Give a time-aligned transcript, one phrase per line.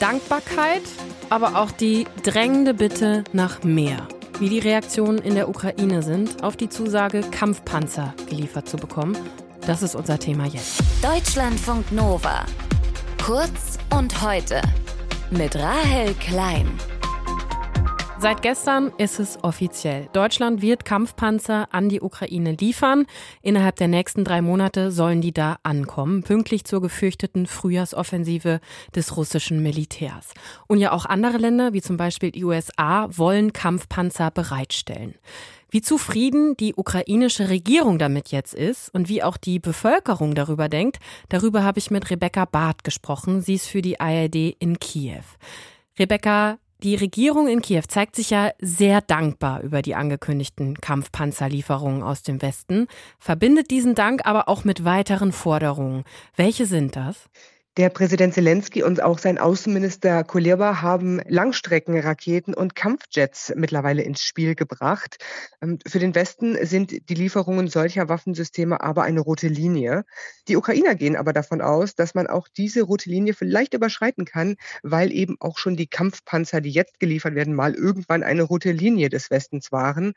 [0.00, 0.82] Dankbarkeit,
[1.30, 4.08] aber auch die drängende Bitte nach mehr.
[4.38, 9.16] Wie die Reaktionen in der Ukraine sind, auf die Zusage, Kampfpanzer geliefert zu bekommen,
[9.66, 10.82] das ist unser Thema jetzt.
[11.02, 12.44] Deutschlandfunk Nova.
[13.24, 14.60] Kurz und heute.
[15.30, 16.68] Mit Rahel Klein.
[18.22, 20.08] Seit gestern ist es offiziell.
[20.12, 23.06] Deutschland wird Kampfpanzer an die Ukraine liefern.
[23.42, 28.60] Innerhalb der nächsten drei Monate sollen die da ankommen, pünktlich zur gefürchteten Frühjahrsoffensive
[28.94, 30.34] des russischen Militärs.
[30.68, 35.16] Und ja auch andere Länder, wie zum Beispiel die USA, wollen Kampfpanzer bereitstellen.
[35.68, 41.00] Wie zufrieden die ukrainische Regierung damit jetzt ist und wie auch die Bevölkerung darüber denkt,
[41.28, 43.40] darüber habe ich mit Rebecca Barth gesprochen.
[43.40, 45.24] Sie ist für die ARD in Kiew.
[45.98, 52.22] Rebecca, die Regierung in Kiew zeigt sich ja sehr dankbar über die angekündigten Kampfpanzerlieferungen aus
[52.22, 56.04] dem Westen, verbindet diesen Dank aber auch mit weiteren Forderungen.
[56.36, 57.28] Welche sind das?
[57.78, 64.54] Der Präsident Zelensky und auch sein Außenminister Kuleba haben Langstreckenraketen und Kampfjets mittlerweile ins Spiel
[64.54, 65.16] gebracht.
[65.62, 70.04] Ähm, für den Westen sind die Lieferungen solcher Waffensysteme aber eine rote Linie.
[70.48, 74.56] Die Ukrainer gehen aber davon aus, dass man auch diese rote Linie vielleicht überschreiten kann,
[74.82, 79.08] weil eben auch schon die Kampfpanzer, die jetzt geliefert werden, mal irgendwann eine rote Linie
[79.08, 80.12] des Westens waren.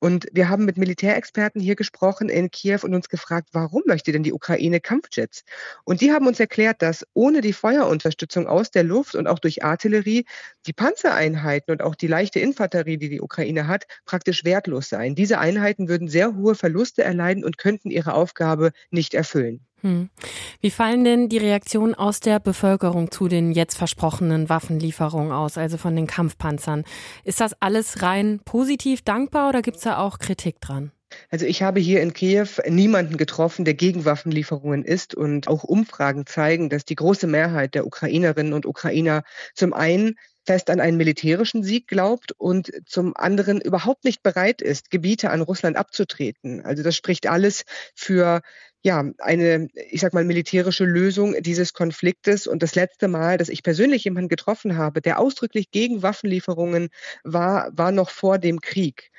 [0.00, 4.22] Und wir haben mit Militärexperten hier gesprochen in Kiew und uns gefragt, warum möchte denn
[4.22, 5.42] die Ukraine Kampfjets?
[5.84, 9.64] Und die haben uns erklärt, dass ohne die Feuerunterstützung aus der Luft und auch durch
[9.64, 10.24] Artillerie
[10.66, 15.14] die Panzereinheiten und auch die leichte Infanterie, die die Ukraine hat, praktisch wertlos seien.
[15.14, 19.60] Diese Einheiten würden sehr hohe Verluste erleiden und könnten ihre Aufgabe nicht erfüllen.
[19.82, 20.10] Hm.
[20.60, 25.76] Wie fallen denn die Reaktionen aus der Bevölkerung zu den jetzt versprochenen Waffenlieferungen aus, also
[25.76, 26.84] von den Kampfpanzern?
[27.24, 30.90] Ist das alles rein positiv dankbar oder gibt es da auch Kritik dran?
[31.30, 36.26] Also ich habe hier in Kiew niemanden getroffen, der gegen Waffenlieferungen ist und auch Umfragen
[36.26, 39.22] zeigen, dass die große Mehrheit der Ukrainerinnen und Ukrainer
[39.54, 44.90] zum einen fest an einen militärischen Sieg glaubt und zum anderen überhaupt nicht bereit ist,
[44.90, 46.62] Gebiete an Russland abzutreten.
[46.64, 47.64] Also das spricht alles
[47.94, 48.40] für
[48.82, 52.46] ja, eine, ich sag mal, militärische Lösung dieses Konfliktes.
[52.46, 56.88] Und das letzte Mal, dass ich persönlich jemanden getroffen habe, der ausdrücklich gegen Waffenlieferungen
[57.24, 59.10] war, war noch vor dem Krieg.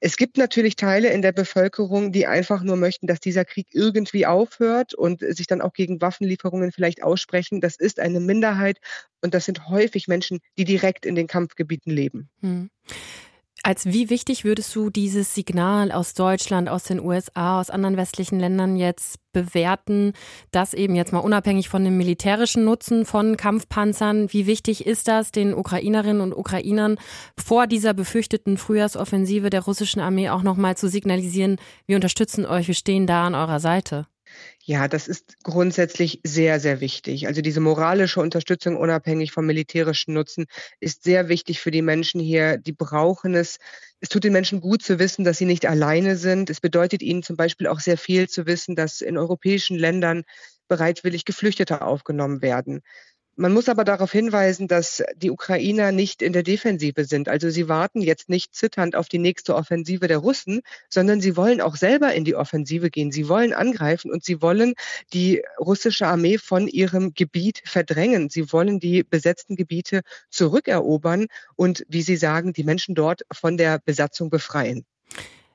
[0.00, 4.26] Es gibt natürlich Teile in der Bevölkerung, die einfach nur möchten, dass dieser Krieg irgendwie
[4.26, 7.60] aufhört und sich dann auch gegen Waffenlieferungen vielleicht aussprechen.
[7.60, 8.78] Das ist eine Minderheit
[9.22, 12.28] und das sind häufig Menschen, die direkt in den Kampfgebieten leben.
[12.40, 12.70] Hm.
[13.66, 18.38] Als wie wichtig würdest du dieses Signal aus Deutschland, aus den USA, aus anderen westlichen
[18.38, 20.12] Ländern jetzt bewerten,
[20.52, 25.32] dass eben jetzt mal unabhängig von dem militärischen Nutzen von Kampfpanzern, wie wichtig ist das
[25.32, 26.96] den Ukrainerinnen und Ukrainern
[27.36, 31.56] vor dieser befürchteten Frühjahrsoffensive der russischen Armee auch nochmal zu signalisieren,
[31.86, 34.06] wir unterstützen euch, wir stehen da an eurer Seite?
[34.64, 37.26] Ja, das ist grundsätzlich sehr, sehr wichtig.
[37.28, 40.46] Also diese moralische Unterstützung unabhängig vom militärischen Nutzen
[40.80, 42.58] ist sehr wichtig für die Menschen hier.
[42.58, 43.58] Die brauchen es.
[44.00, 46.50] Es tut den Menschen gut zu wissen, dass sie nicht alleine sind.
[46.50, 50.24] Es bedeutet ihnen zum Beispiel auch sehr viel zu wissen, dass in europäischen Ländern
[50.68, 52.82] bereitwillig Geflüchtete aufgenommen werden.
[53.38, 57.28] Man muss aber darauf hinweisen, dass die Ukrainer nicht in der Defensive sind.
[57.28, 61.60] Also sie warten jetzt nicht zitternd auf die nächste Offensive der Russen, sondern sie wollen
[61.60, 63.12] auch selber in die Offensive gehen.
[63.12, 64.72] Sie wollen angreifen und sie wollen
[65.12, 68.30] die russische Armee von ihrem Gebiet verdrängen.
[68.30, 71.26] Sie wollen die besetzten Gebiete zurückerobern
[71.56, 74.86] und, wie Sie sagen, die Menschen dort von der Besatzung befreien.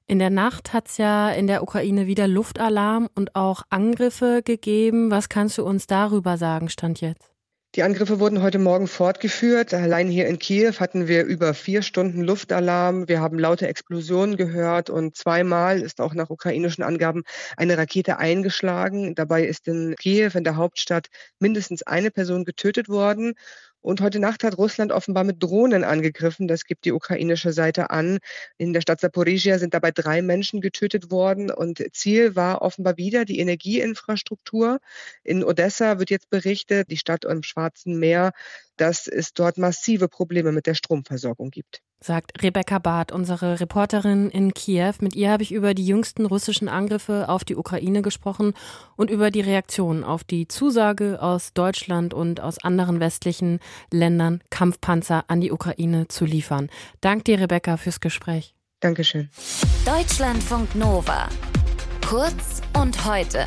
[0.06, 5.10] In der Nacht hat es ja in der Ukraine wieder Luftalarm und auch Angriffe gegeben.
[5.10, 7.31] Was kannst du uns darüber sagen, Stand jetzt?
[7.76, 9.74] Die Angriffe wurden heute Morgen fortgeführt.
[9.74, 13.08] Allein hier in Kiew hatten wir über vier Stunden Luftalarm.
[13.08, 17.24] Wir haben laute Explosionen gehört und zweimal ist auch nach ukrainischen Angaben
[17.56, 19.16] eine Rakete eingeschlagen.
[19.16, 21.08] Dabei ist in Kiew, in der Hauptstadt,
[21.40, 23.36] mindestens eine Person getötet worden.
[23.82, 26.48] Und heute Nacht hat Russland offenbar mit Drohnen angegriffen.
[26.48, 28.20] Das gibt die ukrainische Seite an.
[28.58, 31.52] In der Stadt Saporizhia sind dabei drei Menschen getötet worden.
[31.52, 34.80] Und Ziel war offenbar wieder die Energieinfrastruktur.
[35.24, 38.32] In Odessa wird jetzt berichtet, die Stadt im Schwarzen Meer,
[38.78, 44.54] dass es dort massive Probleme mit der Stromversorgung gibt sagt Rebecca Barth, unsere Reporterin in
[44.54, 44.94] Kiew.
[45.00, 48.54] Mit ihr habe ich über die jüngsten russischen Angriffe auf die Ukraine gesprochen
[48.96, 53.60] und über die Reaktion auf die Zusage aus Deutschland und aus anderen westlichen
[53.92, 56.70] Ländern, Kampfpanzer an die Ukraine zu liefern.
[57.00, 58.56] Dank dir, Rebecca, fürs Gespräch.
[58.80, 59.30] Dankeschön.
[59.86, 61.30] Deutschlandfunk Nova.
[62.08, 63.46] Kurz und heute.